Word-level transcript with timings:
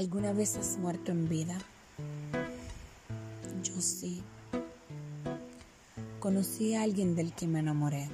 ¿Alguna 0.00 0.32
vez 0.32 0.56
has 0.56 0.78
muerto 0.78 1.12
en 1.12 1.28
vida? 1.28 1.58
Yo 3.62 3.78
sí. 3.82 4.22
Conocí 6.18 6.74
a 6.74 6.84
alguien 6.84 7.14
del 7.14 7.34
que 7.34 7.46
me 7.46 7.58
enamoré. 7.58 8.08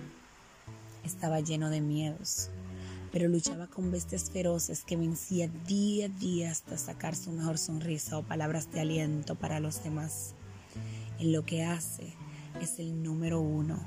Estaba 1.05 1.39
lleno 1.39 1.71
de 1.71 1.81
miedos, 1.81 2.51
pero 3.13 3.29
luchaba 3.29 3.69
con 3.69 3.93
bestias 3.93 4.33
feroces 4.33 4.83
que 4.83 4.97
vencía 4.97 5.47
día 5.47 6.07
a 6.07 6.09
día 6.09 6.51
hasta 6.51 6.77
sacar 6.77 7.15
su 7.15 7.31
mejor 7.31 7.57
sonrisa 7.57 8.19
o 8.19 8.25
palabras 8.25 8.69
de 8.73 8.81
aliento 8.81 9.37
para 9.37 9.61
los 9.61 9.85
demás. 9.85 10.35
En 11.21 11.31
lo 11.31 11.47
que 11.47 11.63
hace 11.63 12.15
es 12.61 12.81
el 12.81 13.01
número 13.01 13.41
uno 13.41 13.79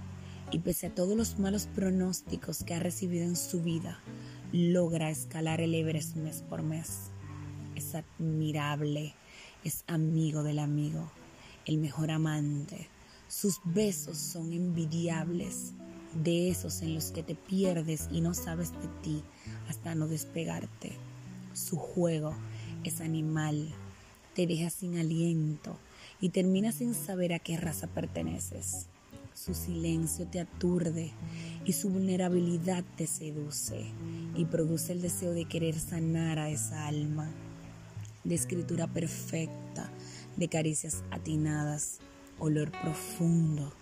y 0.53 0.59
pese 0.59 0.87
a 0.87 0.95
todos 0.95 1.17
los 1.17 1.37
malos 1.37 1.67
pronósticos 1.75 2.63
que 2.63 2.75
ha 2.75 2.79
recibido 2.79 3.25
en 3.25 3.35
su 3.35 3.61
vida, 3.61 3.99
logra 4.53 5.09
escalar 5.09 5.59
el 5.59 5.75
Everest 5.75 6.15
mes 6.15 6.43
por 6.43 6.63
mes 6.63 7.11
es 7.75 7.95
admirable, 7.95 9.13
es 9.63 9.83
amigo 9.87 10.43
del 10.43 10.59
amigo, 10.59 11.11
el 11.65 11.77
mejor 11.77 12.11
amante. 12.11 12.87
Sus 13.27 13.59
besos 13.63 14.17
son 14.17 14.53
envidiables, 14.53 15.73
de 16.13 16.49
esos 16.49 16.81
en 16.81 16.95
los 16.95 17.11
que 17.11 17.23
te 17.23 17.35
pierdes 17.35 18.07
y 18.11 18.21
no 18.21 18.33
sabes 18.33 18.71
de 18.71 18.87
ti 19.03 19.23
hasta 19.67 19.95
no 19.95 20.07
despegarte. 20.07 20.93
Su 21.53 21.77
juego 21.77 22.33
es 22.83 23.01
animal, 23.01 23.69
te 24.33 24.47
deja 24.47 24.69
sin 24.69 24.97
aliento 24.97 25.77
y 26.21 26.29
terminas 26.29 26.75
sin 26.75 26.93
saber 26.93 27.33
a 27.33 27.39
qué 27.39 27.57
raza 27.57 27.87
perteneces. 27.87 28.87
Su 29.33 29.53
silencio 29.53 30.27
te 30.27 30.41
aturde 30.41 31.11
y 31.65 31.73
su 31.73 31.89
vulnerabilidad 31.89 32.83
te 32.97 33.07
seduce 33.07 33.85
y 34.35 34.45
produce 34.45 34.91
el 34.91 35.01
deseo 35.01 35.31
de 35.31 35.45
querer 35.45 35.79
sanar 35.79 36.39
a 36.39 36.49
esa 36.49 36.87
alma 36.87 37.31
de 38.23 38.35
escritura 38.35 38.87
perfecta, 38.87 39.91
de 40.37 40.47
caricias 40.47 41.03
atinadas, 41.11 41.99
olor 42.39 42.71
profundo, 42.71 43.73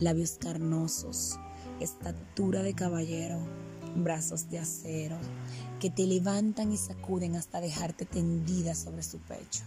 labios 0.00 0.38
carnosos, 0.40 1.38
estatura 1.80 2.62
de 2.62 2.74
caballero, 2.74 3.38
brazos 3.96 4.48
de 4.50 4.58
acero, 4.58 5.18
que 5.80 5.90
te 5.90 6.06
levantan 6.06 6.72
y 6.72 6.76
sacuden 6.76 7.36
hasta 7.36 7.60
dejarte 7.60 8.04
tendida 8.04 8.74
sobre 8.74 9.02
su 9.02 9.18
pecho. 9.18 9.62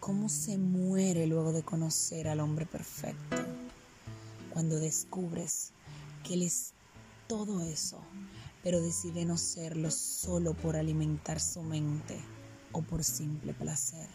¿Cómo 0.00 0.28
se 0.28 0.56
muere 0.56 1.26
luego 1.26 1.52
de 1.52 1.62
conocer 1.62 2.28
al 2.28 2.40
hombre 2.40 2.66
perfecto? 2.66 3.36
Cuando 4.52 4.78
descubres 4.78 5.72
que 6.22 6.34
él 6.34 6.42
es 6.42 6.72
todo 7.26 7.62
eso, 7.62 8.00
pero 8.62 8.80
decide 8.80 9.24
no 9.24 9.36
serlo 9.36 9.90
solo 9.90 10.54
por 10.54 10.76
alimentar 10.76 11.40
su 11.40 11.62
mente 11.62 12.20
o 12.76 12.82
por 12.82 13.02
simple 13.02 13.52
placer. 13.54 14.08